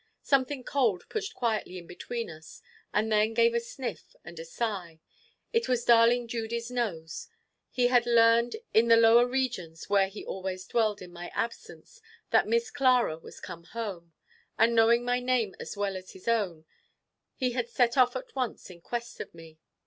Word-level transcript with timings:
Something 0.23 0.63
cold 0.63 1.07
pushed 1.09 1.35
quietly 1.35 1.77
in 1.77 1.85
between 1.85 2.27
us, 2.27 2.63
and 2.91 3.11
then 3.11 3.35
gave 3.35 3.53
a 3.53 3.59
sniff 3.59 4.15
and 4.25 4.39
a 4.39 4.45
sigh. 4.45 4.99
It 5.53 5.69
was 5.69 5.85
darling 5.85 6.27
Judy's 6.27 6.71
nose. 6.71 7.27
He 7.69 7.85
had 7.85 8.07
learned 8.07 8.55
in 8.73 8.87
the 8.87 8.97
lower 8.97 9.27
regions, 9.27 9.91
where 9.91 10.07
he 10.07 10.25
always 10.25 10.65
dwelled 10.65 11.03
in 11.03 11.13
my 11.13 11.29
absence, 11.35 12.01
that 12.31 12.47
Miss 12.47 12.71
Clara 12.71 13.19
was 13.19 13.39
come 13.39 13.63
home; 13.65 14.13
and 14.57 14.73
knowing 14.73 15.05
my 15.05 15.19
name 15.19 15.53
as 15.59 15.77
well 15.77 15.95
as 15.95 16.13
his 16.13 16.27
own, 16.27 16.65
he 17.35 17.51
had 17.51 17.69
set 17.69 17.95
off 17.95 18.15
at 18.15 18.35
once 18.35 18.71
in 18.71 18.81
quest 18.81 19.19
of 19.19 19.31
me. 19.35 19.59